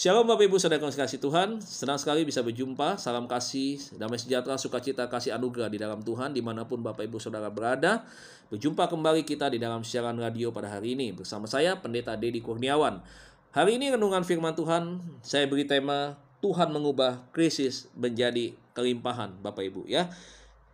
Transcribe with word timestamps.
Shalom 0.00 0.24
Bapak 0.24 0.48
Ibu 0.48 0.56
Saudara 0.56 0.80
kasih 0.80 1.20
Tuhan, 1.20 1.60
senang 1.60 2.00
sekali 2.00 2.24
bisa 2.24 2.40
berjumpa. 2.40 2.96
Salam 2.96 3.28
kasih, 3.28 3.76
damai 4.00 4.16
sejahtera, 4.16 4.56
sukacita, 4.56 5.04
kasih 5.12 5.36
anugerah 5.36 5.68
di 5.68 5.76
dalam 5.76 6.00
Tuhan 6.00 6.32
di 6.32 6.40
mana 6.40 6.64
pun 6.64 6.80
Bapak 6.80 7.04
Ibu 7.04 7.20
Saudara 7.20 7.52
berada. 7.52 8.08
Berjumpa 8.48 8.88
kembali 8.88 9.28
kita 9.28 9.52
di 9.52 9.60
dalam 9.60 9.84
siaran 9.84 10.16
radio 10.16 10.56
pada 10.56 10.72
hari 10.72 10.96
ini 10.96 11.12
bersama 11.12 11.44
saya 11.44 11.76
Pendeta 11.76 12.16
Dedi 12.16 12.40
Kurniawan. 12.40 13.04
Hari 13.52 13.76
ini 13.76 13.92
renungan 13.92 14.24
firman 14.24 14.56
Tuhan, 14.56 15.04
saya 15.20 15.44
beri 15.44 15.68
tema 15.68 16.16
Tuhan 16.40 16.72
mengubah 16.72 17.20
krisis 17.36 17.92
menjadi 17.92 18.56
kelimpahan 18.72 19.36
Bapak 19.44 19.68
Ibu 19.68 19.84
ya. 19.84 20.08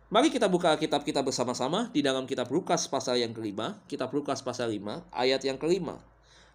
Mari 0.07 0.31
kita 0.31 0.47
buka 0.47 0.71
kitab 0.79 1.03
kita 1.03 1.19
bersama-sama 1.19 1.91
di 1.91 1.99
dalam 1.99 2.23
kitab 2.31 2.47
Lukas 2.47 2.87
pasal 2.87 3.19
yang 3.19 3.35
kelima, 3.35 3.75
kitab 3.91 4.07
Lukas 4.15 4.39
pasal 4.39 4.71
5 4.71 5.03
ayat 5.11 5.43
yang 5.43 5.59
kelima. 5.59 5.99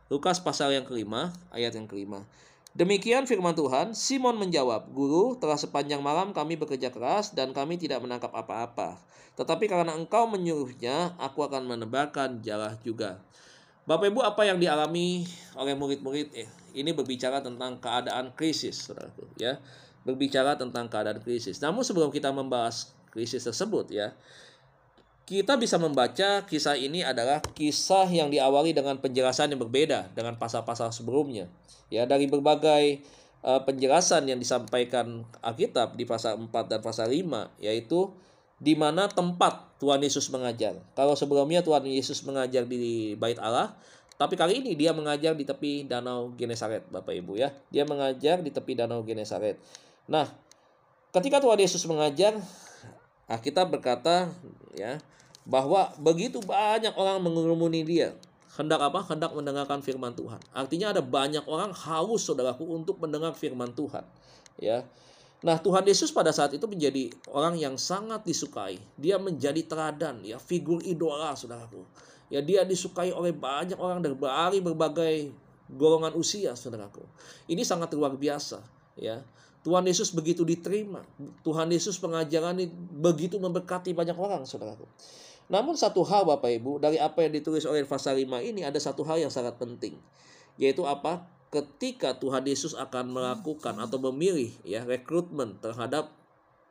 Lukas 0.08 0.40
pasal 0.40 0.72
yang 0.72 0.88
kelima 0.88 1.36
ayat 1.52 1.76
yang 1.76 1.84
kelima. 1.84 2.24
Demikian 2.72 3.28
firman 3.28 3.52
Tuhan, 3.52 3.92
Simon 3.92 4.40
menjawab, 4.40 4.88
Guru, 4.96 5.36
telah 5.36 5.60
sepanjang 5.60 6.00
malam 6.00 6.32
kami 6.32 6.56
bekerja 6.56 6.88
keras 6.88 7.36
dan 7.36 7.52
kami 7.52 7.76
tidak 7.76 8.00
menangkap 8.00 8.32
apa-apa. 8.32 8.96
Tetapi 9.36 9.68
karena 9.68 9.92
engkau 9.92 10.24
menyuruhnya, 10.24 11.12
aku 11.20 11.44
akan 11.44 11.68
menebarkan 11.68 12.40
jala 12.40 12.80
juga. 12.80 13.20
Bapak 13.84 14.08
Ibu, 14.08 14.24
apa 14.24 14.48
yang 14.48 14.56
dialami 14.56 15.28
oleh 15.52 15.76
murid-murid 15.76 16.32
eh, 16.32 16.48
ini 16.72 16.96
berbicara 16.96 17.44
tentang 17.44 17.76
keadaan 17.76 18.32
krisis, 18.32 18.88
ya. 19.36 19.60
Berbicara 20.08 20.56
tentang 20.56 20.88
keadaan 20.88 21.20
krisis. 21.20 21.60
Namun 21.60 21.84
sebelum 21.84 22.08
kita 22.08 22.32
membahas 22.32 22.96
krisis 23.12 23.44
tersebut, 23.44 23.92
ya, 23.92 24.16
kita 25.22 25.54
bisa 25.54 25.78
membaca 25.78 26.42
kisah 26.44 26.74
ini 26.74 27.06
adalah 27.06 27.38
kisah 27.54 28.10
yang 28.10 28.28
diawali 28.28 28.74
dengan 28.74 28.98
penjelasan 28.98 29.54
yang 29.54 29.60
berbeda 29.62 30.10
dengan 30.12 30.34
pasal-pasal 30.34 30.90
sebelumnya 30.90 31.46
ya 31.92 32.08
dari 32.08 32.26
berbagai 32.26 33.04
uh, 33.44 33.60
penjelasan 33.62 34.26
yang 34.26 34.40
disampaikan 34.40 35.22
Alkitab 35.44 35.94
di 35.94 36.08
pasal 36.08 36.40
4 36.40 36.50
dan 36.66 36.80
pasal 36.80 37.12
5 37.12 37.62
yaitu 37.62 38.10
di 38.62 38.78
mana 38.78 39.10
tempat 39.10 39.74
Tuhan 39.82 39.98
Yesus 39.98 40.30
mengajar. 40.30 40.78
Kalau 40.94 41.18
sebelumnya 41.18 41.66
Tuhan 41.66 41.82
Yesus 41.82 42.22
mengajar 42.22 42.62
di 42.62 43.18
Bait 43.18 43.34
Allah, 43.42 43.74
tapi 44.14 44.38
kali 44.38 44.62
ini 44.62 44.78
dia 44.78 44.94
mengajar 44.94 45.34
di 45.34 45.42
tepi 45.42 45.82
Danau 45.82 46.30
Genesaret, 46.38 46.86
Bapak 46.86 47.10
Ibu 47.10 47.42
ya. 47.42 47.50
Dia 47.74 47.82
mengajar 47.82 48.38
di 48.38 48.54
tepi 48.54 48.78
Danau 48.78 49.02
Genesaret. 49.02 49.58
Nah, 50.06 50.30
ketika 51.10 51.42
Tuhan 51.42 51.58
Yesus 51.58 51.82
mengajar, 51.90 52.38
kita 53.42 53.66
berkata 53.66 54.30
ya 54.78 55.02
bahwa 55.42 55.90
begitu 55.98 56.38
banyak 56.42 56.94
orang 56.94 57.18
mengurumuni 57.18 57.82
dia 57.82 58.14
hendak 58.56 58.80
apa? 58.84 59.00
Hendak 59.08 59.32
mendengarkan 59.32 59.80
firman 59.80 60.12
Tuhan. 60.12 60.40
Artinya 60.52 60.92
ada 60.92 61.00
banyak 61.00 61.44
orang 61.48 61.72
haus 61.72 62.28
saudaraku 62.28 62.68
untuk 62.68 63.00
mendengar 63.00 63.32
firman 63.32 63.72
Tuhan. 63.72 64.04
Ya. 64.60 64.84
Nah, 65.42 65.58
Tuhan 65.58 65.82
Yesus 65.82 66.14
pada 66.14 66.30
saat 66.30 66.54
itu 66.54 66.62
menjadi 66.70 67.10
orang 67.32 67.58
yang 67.58 67.74
sangat 67.74 68.22
disukai. 68.22 68.78
Dia 68.94 69.18
menjadi 69.18 69.58
teladan, 69.66 70.22
ya, 70.22 70.38
figur 70.38 70.78
idola, 70.86 71.34
saudaraku. 71.34 71.82
Ya, 72.30 72.38
dia 72.38 72.62
disukai 72.62 73.10
oleh 73.10 73.34
banyak 73.34 73.74
orang 73.74 73.98
dari 73.98 74.14
berbagai 74.62 75.34
golongan 75.66 76.14
usia, 76.14 76.54
saudaraku. 76.54 77.02
Ini 77.50 77.66
sangat 77.66 77.90
luar 77.98 78.14
biasa, 78.14 78.62
ya. 78.94 79.18
Tuhan 79.66 79.82
Yesus 79.82 80.14
begitu 80.14 80.46
diterima. 80.46 81.02
Tuhan 81.42 81.70
Yesus 81.74 81.98
pengajaran 81.98 82.62
ini 82.62 82.70
begitu 82.98 83.38
memberkati 83.42 83.90
banyak 83.98 84.14
orang, 84.14 84.46
saudaraku. 84.46 84.86
Namun 85.52 85.76
satu 85.76 86.00
hal 86.08 86.24
Bapak 86.24 86.48
Ibu, 86.48 86.80
dari 86.80 86.96
apa 86.96 87.28
yang 87.28 87.36
ditulis 87.36 87.68
oleh 87.68 87.84
pasal 87.84 88.16
5 88.16 88.40
ini 88.40 88.64
ada 88.64 88.80
satu 88.80 89.04
hal 89.04 89.20
yang 89.20 89.28
sangat 89.28 89.60
penting. 89.60 90.00
Yaitu 90.56 90.88
apa? 90.88 91.28
Ketika 91.52 92.16
Tuhan 92.16 92.48
Yesus 92.48 92.72
akan 92.72 93.12
melakukan 93.12 93.76
atau 93.76 94.00
memilih 94.00 94.48
ya 94.64 94.80
rekrutmen 94.88 95.60
terhadap 95.60 96.08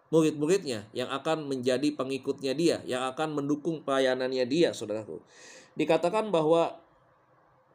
murid-muridnya 0.10 0.90
yang 0.98 1.14
akan 1.14 1.46
menjadi 1.46 1.94
pengikutnya 1.94 2.58
dia, 2.58 2.82
yang 2.90 3.06
akan 3.14 3.38
mendukung 3.38 3.86
pelayanannya 3.86 4.42
dia, 4.50 4.74
saudaraku. 4.74 5.22
Dikatakan 5.78 6.34
bahwa 6.34 6.82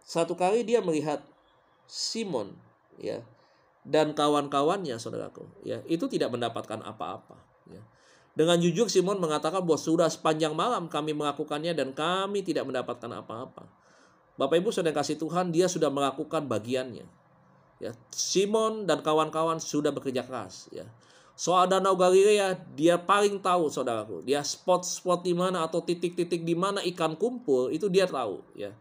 satu 0.03 0.35
kali 0.35 0.67
dia 0.67 0.83
melihat 0.83 1.23
Simon 1.87 2.55
ya 2.99 3.23
dan 3.87 4.15
kawan-kawannya 4.15 4.99
saudaraku 4.99 5.47
ya 5.63 5.83
itu 5.87 6.07
tidak 6.11 6.35
mendapatkan 6.35 6.83
apa-apa 6.83 7.39
ya 7.71 7.83
dengan 8.37 8.61
jujur 8.61 8.93
Simon 8.93 9.17
mengatakan 9.17 9.65
bahwa 9.65 9.81
sudah 9.81 10.13
sepanjang 10.13 10.53
malam 10.53 10.93
kami 10.93 11.17
melakukannya 11.17 11.73
dan 11.73 11.97
kami 11.97 12.45
tidak 12.45 12.69
mendapatkan 12.69 13.09
apa-apa. 13.09 13.65
Bapak 14.37 14.61
Ibu 14.61 14.69
sudah 14.69 14.93
kasih 14.93 15.17
Tuhan, 15.17 15.49
dia 15.49 15.65
sudah 15.65 15.89
melakukan 15.89 16.45
bagiannya. 16.45 17.09
Ya, 17.81 17.97
Simon 18.13 18.85
dan 18.85 19.01
kawan-kawan 19.01 19.57
sudah 19.57 19.89
bekerja 19.89 20.21
keras. 20.21 20.69
Ya. 20.69 20.85
Soal 21.33 21.69
Danau 21.69 21.97
Galilea, 21.97 22.61
dia 22.77 23.01
paling 23.01 23.41
tahu, 23.41 23.73
saudaraku. 23.73 24.21
Dia 24.25 24.45
spot-spot 24.45 25.25
di 25.25 25.33
mana 25.33 25.65
atau 25.65 25.81
titik-titik 25.81 26.45
di 26.45 26.53
mana 26.53 26.85
ikan 26.93 27.17
kumpul 27.17 27.73
itu 27.73 27.89
dia 27.89 28.05
tahu. 28.05 28.45
Ya. 28.53 28.77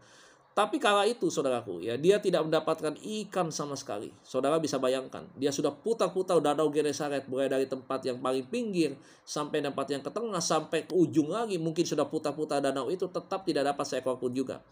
Tapi 0.56 0.80
kala 0.80 1.04
itu 1.04 1.28
saudaraku 1.28 1.84
ya 1.84 2.00
dia 2.00 2.16
tidak 2.16 2.48
mendapatkan 2.48 2.96
ikan 2.96 3.52
sama 3.52 3.76
sekali. 3.76 4.08
Saudara 4.24 4.56
bisa 4.56 4.80
bayangkan 4.80 5.28
dia 5.36 5.52
sudah 5.52 5.68
putar-putar 5.68 6.40
danau 6.40 6.72
Genesaret 6.72 7.28
mulai 7.28 7.52
dari 7.52 7.68
tempat 7.68 8.00
yang 8.08 8.16
paling 8.24 8.48
pinggir 8.48 8.96
sampai 9.28 9.60
tempat 9.60 9.84
yang 9.92 10.00
ke 10.00 10.08
tengah 10.08 10.40
sampai 10.40 10.88
ke 10.88 10.96
ujung 10.96 11.28
lagi 11.28 11.60
mungkin 11.60 11.84
sudah 11.84 12.08
putar-putar 12.08 12.64
danau 12.64 12.88
itu 12.88 13.04
tetap 13.04 13.44
tidak 13.44 13.68
dapat 13.68 13.84
seekor 13.84 14.16
pun 14.16 14.32
juga. 14.32 14.64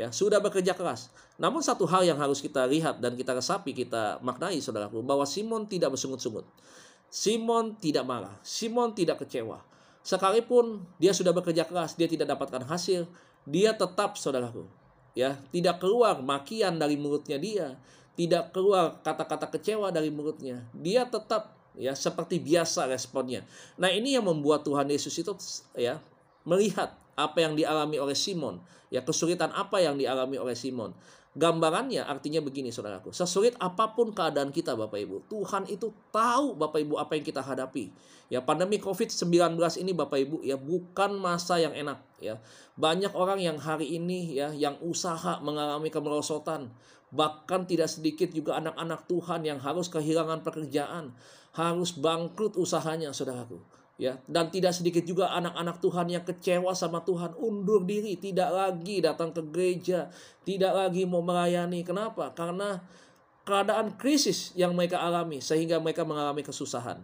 Ya, 0.00 0.08
sudah 0.08 0.40
bekerja 0.40 0.72
keras. 0.72 1.12
Namun 1.36 1.60
satu 1.60 1.84
hal 1.84 2.08
yang 2.08 2.16
harus 2.16 2.40
kita 2.40 2.64
lihat 2.64 2.96
dan 2.96 3.12
kita 3.12 3.36
resapi, 3.36 3.76
kita 3.76 4.24
maknai 4.24 4.64
saudaraku 4.64 5.04
bahwa 5.04 5.28
Simon 5.28 5.68
tidak 5.68 5.92
bersungut-sungut. 5.92 6.48
Simon 7.12 7.76
tidak 7.76 8.08
marah, 8.08 8.32
Simon 8.40 8.96
tidak 8.96 9.20
kecewa. 9.20 9.60
Sekalipun 10.00 10.88
dia 10.96 11.12
sudah 11.12 11.36
bekerja 11.36 11.68
keras, 11.68 12.00
dia 12.00 12.08
tidak 12.08 12.32
dapatkan 12.32 12.64
hasil, 12.64 13.04
dia 13.44 13.76
tetap 13.76 14.16
saudaraku 14.16 14.77
ya. 15.18 15.34
Tidak 15.50 15.82
keluar 15.82 16.22
makian 16.22 16.78
dari 16.78 16.94
mulutnya 16.94 17.34
dia. 17.42 17.74
Tidak 18.14 18.54
keluar 18.54 19.02
kata-kata 19.02 19.50
kecewa 19.50 19.90
dari 19.90 20.14
mulutnya. 20.14 20.62
Dia 20.78 21.10
tetap 21.10 21.58
ya 21.74 21.98
seperti 21.98 22.38
biasa 22.38 22.86
responnya. 22.86 23.42
Nah 23.74 23.90
ini 23.90 24.14
yang 24.14 24.26
membuat 24.30 24.62
Tuhan 24.62 24.86
Yesus 24.86 25.18
itu 25.18 25.34
ya 25.74 25.98
melihat 26.46 26.94
apa 27.18 27.42
yang 27.42 27.58
dialami 27.58 27.98
oleh 27.98 28.14
Simon. 28.14 28.62
Ya 28.88 29.02
kesulitan 29.02 29.50
apa 29.50 29.82
yang 29.82 29.98
dialami 29.98 30.38
oleh 30.38 30.54
Simon 30.54 30.94
Gambarannya 31.38 32.02
artinya 32.02 32.42
begini 32.42 32.74
saudaraku. 32.74 33.14
Sesulit 33.14 33.54
apa 33.62 33.94
pun 33.94 34.10
keadaan 34.10 34.50
kita 34.50 34.74
Bapak 34.74 34.98
Ibu. 34.98 35.30
Tuhan 35.30 35.70
itu 35.70 35.94
tahu 36.10 36.58
Bapak 36.58 36.82
Ibu 36.82 36.98
apa 36.98 37.14
yang 37.14 37.22
kita 37.22 37.46
hadapi. 37.46 37.94
Ya 38.26 38.42
pandemi 38.42 38.82
COVID-19 38.82 39.54
ini 39.78 39.94
Bapak 39.94 40.18
Ibu 40.18 40.42
ya 40.42 40.58
bukan 40.58 41.14
masa 41.14 41.62
yang 41.62 41.78
enak 41.78 42.02
ya. 42.18 42.42
Banyak 42.74 43.14
orang 43.14 43.38
yang 43.38 43.54
hari 43.54 43.86
ini 43.86 44.34
ya 44.34 44.50
yang 44.50 44.82
usaha 44.82 45.38
mengalami 45.38 45.94
kemerosotan. 45.94 46.74
Bahkan 47.14 47.70
tidak 47.70 47.86
sedikit 47.86 48.34
juga 48.34 48.58
anak-anak 48.58 49.06
Tuhan 49.06 49.46
yang 49.46 49.62
harus 49.62 49.86
kehilangan 49.86 50.42
pekerjaan. 50.42 51.14
Harus 51.54 51.94
bangkrut 51.94 52.58
usahanya 52.58 53.14
saudaraku 53.14 53.77
ya 53.98 54.14
dan 54.30 54.48
tidak 54.48 54.72
sedikit 54.72 55.02
juga 55.02 55.34
anak-anak 55.34 55.82
Tuhan 55.82 56.06
yang 56.08 56.24
kecewa 56.24 56.72
sama 56.72 57.02
Tuhan. 57.02 57.34
Undur 57.36 57.82
diri 57.82 58.14
tidak 58.16 58.54
lagi 58.54 59.02
datang 59.02 59.34
ke 59.34 59.42
gereja 59.50 60.08
tidak 60.48 60.72
lagi 60.72 61.04
mau 61.04 61.20
melayani. 61.20 61.84
Kenapa? 61.84 62.32
Karena 62.32 62.80
keadaan 63.44 63.98
krisis 64.00 64.56
yang 64.56 64.72
mereka 64.72 65.02
alami 65.02 65.44
sehingga 65.44 65.76
mereka 65.76 66.06
mengalami 66.08 66.40
kesusahan. 66.40 67.02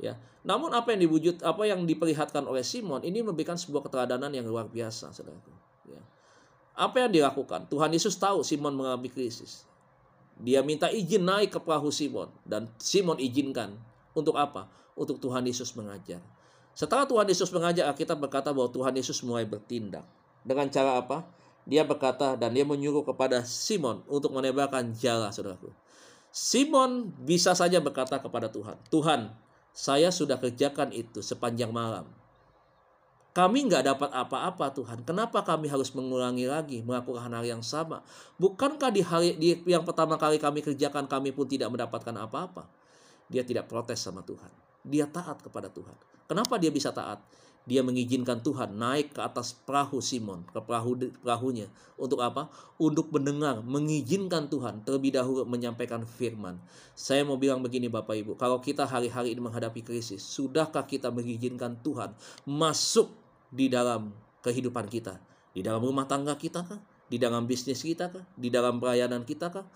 Ya 0.00 0.18
namun 0.40 0.72
apa 0.72 0.96
yang 0.96 1.04
diwujud 1.04 1.44
apa 1.44 1.68
yang 1.68 1.84
diperlihatkan 1.84 2.48
oleh 2.48 2.64
Simon 2.64 3.04
ini 3.04 3.20
memberikan 3.20 3.60
sebuah 3.60 3.84
keteladanan 3.84 4.32
yang 4.32 4.48
luar 4.48 4.66
biasa 4.66 5.12
saudaraku. 5.12 5.52
Ya 5.86 6.00
apa 6.80 6.96
yang 7.04 7.12
dilakukan? 7.12 7.68
Tuhan 7.68 7.92
Yesus 7.92 8.16
tahu 8.16 8.40
Simon 8.40 8.72
mengalami 8.72 9.12
krisis. 9.12 9.68
Dia 10.40 10.64
minta 10.64 10.88
izin 10.88 11.28
naik 11.28 11.52
ke 11.52 11.60
perahu 11.60 11.92
Simon 11.92 12.32
dan 12.48 12.72
Simon 12.80 13.20
izinkan. 13.20 13.76
Untuk 14.16 14.40
apa? 14.40 14.66
Untuk 14.96 15.20
Tuhan 15.20 15.44
Yesus 15.44 15.76
mengajar. 15.76 16.24
Setelah 16.74 17.04
Tuhan 17.04 17.26
Yesus 17.26 17.50
mengajar, 17.50 17.90
kita 17.92 18.14
berkata 18.14 18.54
bahwa 18.54 18.70
Tuhan 18.70 18.94
Yesus 18.94 19.20
mulai 19.26 19.44
bertindak. 19.44 20.06
Dengan 20.46 20.70
cara 20.70 20.96
apa? 21.02 21.26
Dia 21.68 21.84
berkata 21.84 22.34
dan 22.40 22.56
dia 22.56 22.64
menyuruh 22.64 23.04
kepada 23.04 23.44
Simon 23.44 24.00
untuk 24.08 24.32
menembakkan 24.32 24.90
jala, 24.96 25.28
saudaraku. 25.28 25.70
Simon 26.30 27.10
bisa 27.20 27.52
saja 27.52 27.82
berkata 27.82 28.16
kepada 28.22 28.48
Tuhan, 28.48 28.78
Tuhan, 28.88 29.34
saya 29.74 30.08
sudah 30.14 30.38
kerjakan 30.38 30.94
itu 30.94 31.20
sepanjang 31.20 31.74
malam. 31.74 32.06
Kami 33.30 33.70
nggak 33.70 33.86
dapat 33.86 34.10
apa-apa 34.10 34.74
Tuhan. 34.74 35.06
Kenapa 35.06 35.46
kami 35.46 35.70
harus 35.70 35.94
mengulangi 35.94 36.50
lagi 36.50 36.82
melakukan 36.82 37.30
hal 37.30 37.46
yang 37.46 37.62
sama? 37.62 38.02
Bukankah 38.42 38.90
di 38.90 39.02
hari 39.06 39.38
di 39.38 39.54
yang 39.70 39.86
pertama 39.86 40.18
kali 40.18 40.42
kami 40.42 40.66
kerjakan 40.66 41.06
kami 41.06 41.30
pun 41.30 41.46
tidak 41.46 41.70
mendapatkan 41.70 42.14
apa-apa? 42.18 42.66
Dia 43.30 43.46
tidak 43.46 43.70
protes 43.70 44.02
sama 44.02 44.26
Tuhan 44.26 44.69
dia 44.86 45.04
taat 45.08 45.40
kepada 45.44 45.68
Tuhan. 45.68 45.94
Kenapa 46.26 46.56
dia 46.56 46.70
bisa 46.70 46.94
taat? 46.94 47.20
dia 47.68 47.84
mengizinkan 47.84 48.40
Tuhan 48.40 48.72
naik 48.80 49.14
ke 49.14 49.20
atas 49.20 49.52
perahu 49.52 50.00
Simon, 50.00 50.42
ke 50.48 50.58
perahu 50.64 50.96
perahunya. 51.20 51.68
Untuk 52.00 52.24
apa? 52.24 52.48
Untuk 52.80 53.12
mendengar, 53.12 53.60
mengizinkan 53.60 54.48
Tuhan 54.48 54.80
terlebih 54.82 55.12
dahulu 55.12 55.44
menyampaikan 55.44 56.08
firman. 56.08 56.56
Saya 56.96 57.22
mau 57.22 57.36
bilang 57.36 57.60
begini 57.60 57.92
Bapak 57.92 58.16
Ibu, 58.16 58.32
kalau 58.40 58.58
kita 58.58 58.88
hari-hari 58.88 59.36
ini 59.36 59.44
menghadapi 59.44 59.84
krisis, 59.84 60.24
sudahkah 60.24 60.88
kita 60.88 61.12
mengizinkan 61.12 61.76
Tuhan 61.84 62.16
masuk 62.48 63.12
di 63.52 63.68
dalam 63.68 64.10
kehidupan 64.40 64.88
kita? 64.88 65.20
Di 65.52 65.60
dalam 65.60 65.84
rumah 65.84 66.08
tangga 66.08 66.34
kita 66.40 66.64
kah? 66.64 66.80
Di 67.10 67.20
dalam 67.20 67.44
bisnis 67.44 67.84
kita 67.84 68.08
kah? 68.08 68.24
Di 68.34 68.48
dalam 68.48 68.80
pelayanan 68.80 69.22
kita 69.28 69.52
kah? 69.52 69.66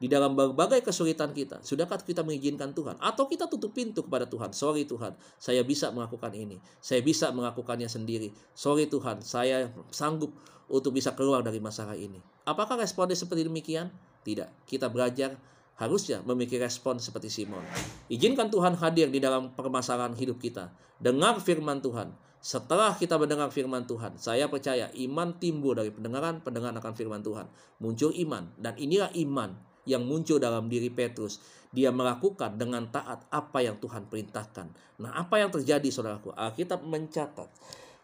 Di 0.00 0.08
dalam 0.08 0.32
berbagai 0.32 0.80
kesulitan 0.80 1.36
kita. 1.36 1.60
Sudahkah 1.60 2.00
kita 2.00 2.24
mengizinkan 2.24 2.72
Tuhan? 2.72 2.96
Atau 3.04 3.28
kita 3.28 3.44
tutup 3.52 3.76
pintu 3.76 4.00
kepada 4.00 4.24
Tuhan? 4.24 4.56
Sorry 4.56 4.88
Tuhan, 4.88 5.12
saya 5.36 5.60
bisa 5.60 5.92
melakukan 5.92 6.32
ini. 6.32 6.56
Saya 6.80 7.04
bisa 7.04 7.28
melakukannya 7.28 7.86
sendiri. 7.86 8.32
Sorry 8.56 8.88
Tuhan, 8.88 9.20
saya 9.20 9.68
sanggup 9.92 10.32
untuk 10.72 10.96
bisa 10.96 11.12
keluar 11.12 11.44
dari 11.44 11.60
masalah 11.60 11.92
ini. 12.00 12.16
Apakah 12.48 12.80
responnya 12.80 13.12
seperti 13.12 13.44
demikian? 13.44 13.92
Tidak. 14.24 14.64
Kita 14.64 14.88
belajar 14.88 15.36
harusnya 15.76 16.24
memiliki 16.24 16.56
respon 16.56 16.96
seperti 16.96 17.28
Simon. 17.28 17.60
Izinkan 18.08 18.48
Tuhan 18.48 18.80
hadir 18.80 19.12
di 19.12 19.20
dalam 19.20 19.52
permasalahan 19.52 20.16
hidup 20.16 20.40
kita. 20.40 20.72
Dengar 20.96 21.36
firman 21.44 21.84
Tuhan. 21.84 22.16
Setelah 22.40 22.96
kita 22.96 23.20
mendengar 23.20 23.52
firman 23.52 23.84
Tuhan, 23.84 24.16
saya 24.16 24.48
percaya 24.48 24.88
iman 24.96 25.36
timbul 25.36 25.76
dari 25.76 25.92
pendengaran, 25.92 26.40
pendengaran 26.40 26.72
akan 26.80 26.96
firman 26.96 27.20
Tuhan. 27.20 27.44
Muncul 27.84 28.16
iman, 28.16 28.48
dan 28.56 28.72
inilah 28.80 29.12
iman 29.12 29.60
yang 29.88 30.04
muncul 30.04 30.40
dalam 30.40 30.66
diri 30.66 30.88
Petrus. 30.92 31.40
Dia 31.70 31.94
melakukan 31.94 32.58
dengan 32.58 32.90
taat 32.90 33.24
apa 33.30 33.62
yang 33.62 33.78
Tuhan 33.78 34.10
perintahkan. 34.10 34.98
Nah, 35.00 35.14
apa 35.14 35.38
yang 35.38 35.54
terjadi 35.54 35.86
saudaraku? 35.86 36.34
Alkitab 36.34 36.82
mencatat 36.82 37.46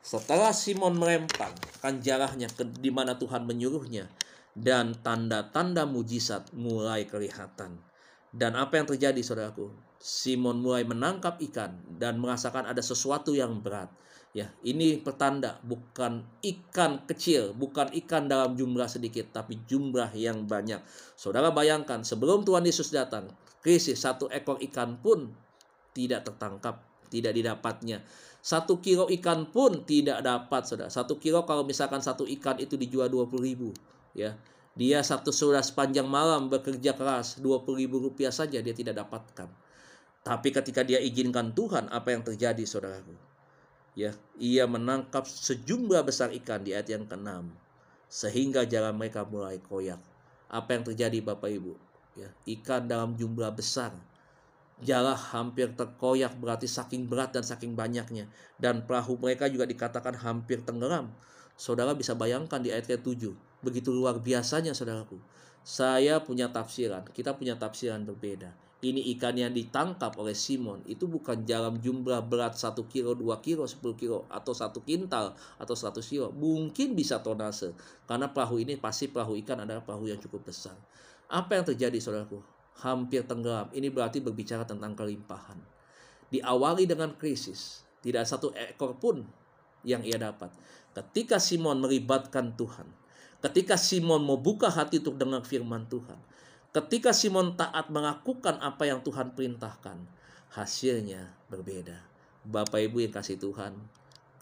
setelah 0.06 0.54
Simon 0.54 0.94
melempar 0.94 1.50
kan 1.82 1.98
jarahnya 1.98 2.46
ke 2.46 2.62
di 2.62 2.94
mana 2.94 3.18
Tuhan 3.18 3.42
menyuruhnya 3.42 4.06
dan 4.54 4.94
tanda-tanda 5.02 5.82
mujizat 5.82 6.54
mulai 6.54 7.10
kelihatan. 7.10 7.82
Dan 8.30 8.54
apa 8.54 8.78
yang 8.78 8.86
terjadi 8.86 9.18
saudaraku? 9.18 9.74
Simon 9.98 10.62
mulai 10.62 10.86
menangkap 10.86 11.42
ikan 11.50 11.82
dan 11.98 12.22
merasakan 12.22 12.70
ada 12.70 12.78
sesuatu 12.78 13.34
yang 13.34 13.58
berat. 13.58 13.90
Ya, 14.36 14.52
ini 14.60 15.00
pertanda 15.00 15.56
bukan 15.64 16.20
ikan 16.44 17.08
kecil, 17.08 17.56
bukan 17.56 17.88
ikan 18.04 18.28
dalam 18.28 18.52
jumlah 18.52 18.84
sedikit, 18.84 19.32
tapi 19.32 19.64
jumlah 19.64 20.12
yang 20.12 20.44
banyak. 20.44 20.84
Saudara 21.16 21.48
bayangkan, 21.48 22.04
sebelum 22.04 22.44
Tuhan 22.44 22.68
Yesus 22.68 22.92
datang, 22.92 23.32
krisis 23.64 23.96
satu 23.96 24.28
ekor 24.28 24.60
ikan 24.60 25.00
pun 25.00 25.32
tidak 25.96 26.28
tertangkap, 26.28 26.84
tidak 27.08 27.32
didapatnya. 27.32 28.04
Satu 28.44 28.76
kilo 28.84 29.08
ikan 29.08 29.48
pun 29.48 29.88
tidak 29.88 30.20
dapat, 30.20 30.68
saudara. 30.68 30.92
Satu 30.92 31.16
kilo 31.16 31.48
kalau 31.48 31.64
misalkan 31.64 32.04
satu 32.04 32.28
ikan 32.28 32.60
itu 32.60 32.76
dijual 32.76 33.08
20 33.08 33.40
ribu, 33.40 33.72
ya. 34.12 34.36
Dia 34.76 35.00
satu 35.00 35.32
sudah 35.32 35.64
sepanjang 35.64 36.04
malam 36.04 36.52
bekerja 36.52 36.92
keras, 36.92 37.40
20 37.40 37.64
ribu 37.72 38.04
rupiah 38.04 38.28
saja 38.28 38.60
dia 38.60 38.76
tidak 38.76 39.00
dapatkan. 39.00 39.48
Tapi 40.20 40.48
ketika 40.52 40.84
dia 40.84 41.00
izinkan 41.00 41.56
Tuhan, 41.56 41.88
apa 41.88 42.12
yang 42.12 42.20
terjadi, 42.20 42.68
saudaraku? 42.68 43.35
Ya 43.96 44.12
ia 44.36 44.68
menangkap 44.68 45.24
sejumlah 45.24 46.04
besar 46.04 46.30
ikan 46.36 46.60
di 46.60 46.76
ayat 46.76 46.92
yang 46.92 47.08
ke-6 47.08 47.48
sehingga 48.06 48.62
jalan 48.68 48.94
mereka 48.94 49.26
mulai 49.26 49.58
koyak. 49.58 49.98
Apa 50.46 50.78
yang 50.78 50.86
terjadi 50.86 51.18
Bapak 51.24 51.50
Ibu? 51.50 51.74
Ya 52.14 52.30
ikan 52.60 52.86
dalam 52.86 53.18
jumlah 53.18 53.50
besar 53.56 53.90
jala 54.76 55.16
hampir 55.16 55.72
terkoyak 55.72 56.36
berarti 56.36 56.68
saking 56.68 57.08
berat 57.08 57.32
dan 57.32 57.42
saking 57.42 57.72
banyaknya. 57.72 58.28
Dan 58.60 58.84
perahu 58.84 59.16
mereka 59.16 59.48
juga 59.48 59.64
dikatakan 59.64 60.14
hampir 60.20 60.60
tenggelam. 60.62 61.10
Saudara 61.56 61.96
bisa 61.96 62.12
bayangkan 62.12 62.60
di 62.60 62.68
ayat 62.68 62.84
ke-7 62.84 63.32
begitu 63.64 63.90
luar 63.90 64.20
biasanya 64.20 64.76
saudaraku 64.76 65.16
saya 65.66 66.22
punya 66.22 66.46
tafsiran 66.54 67.02
kita 67.10 67.34
punya 67.34 67.58
tafsiran 67.58 68.06
berbeda 68.06 68.54
ini 68.84 69.02
ikan 69.16 69.32
yang 69.32 69.56
ditangkap 69.56 70.14
oleh 70.20 70.36
Simon 70.36 70.84
itu 70.84 71.08
bukan 71.08 71.48
dalam 71.48 71.80
jumlah 71.80 72.20
berat 72.28 72.60
1 72.60 72.76
kilo, 72.86 73.16
2 73.16 73.40
kilo, 73.40 73.64
10 73.64 73.96
kilo, 73.96 74.28
atau 74.28 74.52
satu 74.52 74.84
kintal, 74.84 75.32
atau 75.56 75.72
100 75.74 76.04
kilo. 76.04 76.28
Mungkin 76.30 76.92
bisa 76.92 77.24
tonase. 77.24 77.72
Karena 78.04 78.28
perahu 78.28 78.60
ini 78.60 78.76
pasti 78.76 79.08
perahu 79.08 79.32
ikan 79.40 79.64
adalah 79.64 79.80
perahu 79.80 80.12
yang 80.12 80.20
cukup 80.20 80.52
besar. 80.52 80.76
Apa 81.32 81.56
yang 81.56 81.64
terjadi 81.64 81.96
saudaraku? 81.96 82.44
Hampir 82.84 83.24
tenggelam. 83.24 83.72
Ini 83.72 83.88
berarti 83.88 84.20
berbicara 84.20 84.68
tentang 84.68 84.92
kelimpahan. 84.92 85.56
Diawali 86.28 86.84
dengan 86.84 87.16
krisis. 87.16 87.80
Tidak 88.04 88.22
satu 88.28 88.52
ekor 88.52 89.00
pun 89.00 89.24
yang 89.88 90.04
ia 90.04 90.20
dapat. 90.20 90.52
Ketika 90.92 91.40
Simon 91.40 91.80
melibatkan 91.80 92.52
Tuhan. 92.54 92.86
Ketika 93.44 93.76
Simon 93.76 94.24
mau 94.24 94.40
buka 94.40 94.72
hati 94.72 94.98
untuk 95.00 95.20
dengar 95.20 95.44
firman 95.44 95.84
Tuhan 95.86 96.18
Ketika 96.76 97.16
Simon 97.16 97.56
taat 97.56 97.88
melakukan 97.88 98.60
apa 98.60 98.84
yang 98.84 99.00
Tuhan 99.00 99.32
perintahkan, 99.32 99.96
hasilnya 100.52 101.32
berbeda. 101.48 102.04
Bapak 102.44 102.84
Ibu 102.84 103.00
yang 103.00 103.16
kasih 103.16 103.40
Tuhan, 103.40 103.80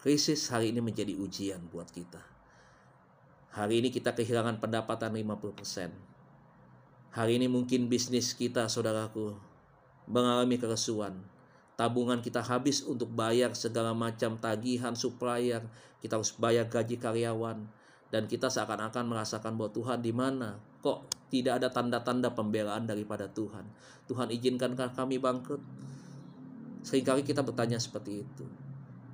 krisis 0.03 0.51
hari 0.51 0.75
ini 0.75 0.83
menjadi 0.83 1.15
ujian 1.15 1.63
buat 1.71 1.87
kita. 1.87 2.19
Hari 3.55 3.79
ini 3.79 3.87
kita 3.87 4.11
kehilangan 4.11 4.59
pendapatan 4.59 5.15
50%. 5.15 5.95
Hari 7.15 7.39
ini 7.39 7.47
mungkin 7.47 7.87
bisnis 7.87 8.35
kita, 8.35 8.67
saudaraku, 8.67 9.31
mengalami 10.03 10.59
keresuan. 10.59 11.15
Tabungan 11.79 12.19
kita 12.19 12.43
habis 12.43 12.83
untuk 12.83 13.15
bayar 13.15 13.55
segala 13.55 13.95
macam 13.95 14.35
tagihan 14.35 14.91
supplier. 14.91 15.63
Kita 16.03 16.19
harus 16.19 16.35
bayar 16.35 16.67
gaji 16.67 16.99
karyawan. 16.99 17.63
Dan 18.15 18.31
kita 18.31 18.47
seakan-akan 18.47 19.11
merasakan 19.11 19.59
bahwa 19.59 19.75
Tuhan 19.75 19.99
di 19.99 20.15
mana 20.15 20.55
kok 20.79 21.03
tidak 21.27 21.59
ada 21.59 21.67
tanda-tanda 21.67 22.31
pembelaan 22.31 22.87
daripada 22.87 23.27
Tuhan. 23.27 23.67
Tuhan 24.07 24.31
izinkankah 24.31 24.95
kami 24.95 25.19
bangkrut? 25.19 25.59
Seringkali 26.87 27.27
kita 27.27 27.43
bertanya 27.43 27.75
seperti 27.75 28.23
itu. 28.23 28.47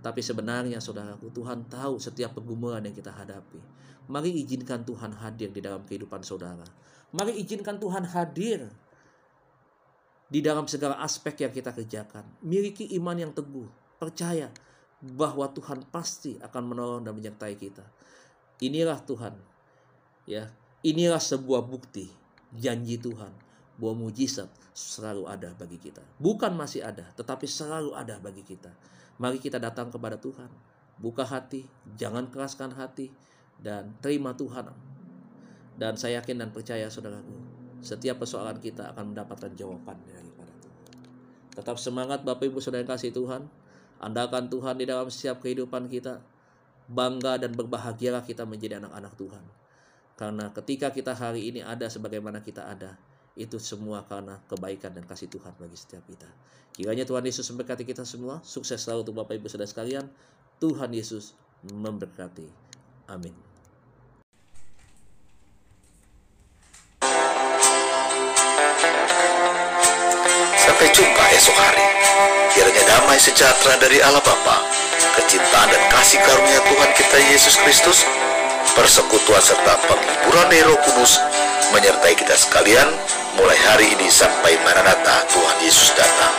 Tapi 0.06 0.22
sebenarnya 0.22 0.78
saudaraku, 0.78 1.34
Tuhan 1.34 1.66
tahu 1.66 1.98
setiap 1.98 2.38
pergumulan 2.38 2.86
yang 2.86 2.94
kita 2.94 3.10
hadapi. 3.10 3.58
Mari 4.06 4.46
izinkan 4.46 4.86
Tuhan 4.86 5.18
hadir 5.18 5.50
di 5.50 5.66
dalam 5.66 5.82
kehidupan 5.82 6.22
saudara. 6.22 6.70
Mari 7.10 7.42
izinkan 7.42 7.82
Tuhan 7.82 8.06
hadir 8.06 8.70
di 10.30 10.46
dalam 10.46 10.70
segala 10.70 11.02
aspek 11.02 11.42
yang 11.42 11.50
kita 11.50 11.74
kerjakan. 11.74 12.38
Miliki 12.46 12.86
iman 13.02 13.18
yang 13.18 13.34
teguh. 13.34 13.66
Percaya 13.98 14.54
bahwa 15.02 15.50
Tuhan 15.50 15.90
pasti 15.90 16.38
akan 16.38 16.64
menolong 16.70 17.02
dan 17.02 17.18
menyertai 17.18 17.58
kita. 17.58 17.82
Inilah 18.62 19.02
Tuhan. 19.04 19.34
Ya, 20.30 20.54
Inilah 20.82 21.22
sebuah 21.22 21.62
bukti 21.62 22.10
janji 22.58 22.98
Tuhan 22.98 23.30
bahwa 23.78 24.10
mujizat 24.10 24.50
selalu 24.74 25.30
ada 25.30 25.54
bagi 25.54 25.78
kita. 25.78 26.02
Bukan 26.18 26.58
masih 26.58 26.82
ada, 26.82 27.06
tetapi 27.14 27.46
selalu 27.46 27.94
ada 27.94 28.18
bagi 28.18 28.42
kita. 28.42 28.74
Mari 29.22 29.38
kita 29.38 29.62
datang 29.62 29.94
kepada 29.94 30.18
Tuhan. 30.18 30.50
Buka 30.98 31.22
hati, 31.22 31.70
jangan 31.94 32.34
keraskan 32.34 32.74
hati, 32.74 33.14
dan 33.62 33.94
terima 34.02 34.34
Tuhan. 34.34 34.74
Dan 35.78 36.02
saya 36.02 36.22
yakin 36.22 36.42
dan 36.42 36.50
percaya 36.50 36.90
saudaraku, 36.90 37.38
setiap 37.86 38.26
persoalan 38.26 38.58
kita 38.58 38.90
akan 38.98 39.14
mendapatkan 39.14 39.54
jawaban 39.54 40.02
daripada 40.10 40.54
Tuhan. 40.66 40.98
Tetap 41.62 41.78
semangat 41.78 42.26
Bapak 42.26 42.50
Ibu 42.50 42.58
Saudara 42.58 42.90
kasih 42.90 43.14
Tuhan. 43.14 43.46
Andalkan 44.02 44.50
Tuhan 44.50 44.82
di 44.82 44.90
dalam 44.90 45.14
setiap 45.14 45.46
kehidupan 45.46 45.86
kita. 45.94 46.26
Bangga 46.90 47.38
dan 47.38 47.54
berbahagialah 47.54 48.26
kita 48.26 48.46
menjadi 48.48 48.82
anak-anak 48.82 49.14
Tuhan 49.18 49.44
karena 50.22 50.54
ketika 50.54 50.94
kita 50.94 51.18
hari 51.18 51.50
ini 51.50 51.66
ada 51.66 51.90
sebagaimana 51.90 52.46
kita 52.46 52.70
ada, 52.70 52.94
itu 53.34 53.58
semua 53.58 54.06
karena 54.06 54.38
kebaikan 54.46 54.94
dan 54.94 55.02
kasih 55.10 55.26
Tuhan 55.26 55.50
bagi 55.58 55.74
setiap 55.74 56.06
kita. 56.06 56.30
Kiranya 56.78 57.10
Tuhan 57.10 57.26
Yesus 57.26 57.50
memberkati 57.50 57.82
kita 57.90 58.06
semua. 58.06 58.38
Sukses 58.46 58.78
selalu 58.78 59.10
untuk 59.10 59.18
Bapak 59.18 59.42
Ibu 59.42 59.50
Saudara 59.50 59.66
sekalian. 59.66 60.06
Tuhan 60.62 60.94
Yesus 60.94 61.34
memberkati. 61.66 62.46
Amin. 63.10 63.51
Esok 71.42 71.58
hari. 71.58 71.86
Kiranya 72.54 72.84
damai 72.86 73.18
sejahtera 73.18 73.74
dari 73.82 73.98
Allah 74.06 74.22
Bapa, 74.22 74.62
kecintaan 75.18 75.74
dan 75.74 75.84
kasih 75.90 76.22
karunia 76.22 76.62
Tuhan 76.70 76.92
kita 76.94 77.18
Yesus 77.34 77.58
Kristus, 77.66 78.06
persekutuan 78.78 79.42
serta 79.42 79.74
penghiburan 79.90 80.54
Nero 80.54 80.78
Kudus 80.86 81.18
menyertai 81.74 82.14
kita 82.14 82.38
sekalian 82.38 82.86
mulai 83.42 83.58
hari 83.58 83.90
ini 83.90 84.06
sampai 84.06 84.54
Maranatha 84.62 85.26
Tuhan 85.34 85.58
Yesus 85.66 85.90
datang. 85.98 86.36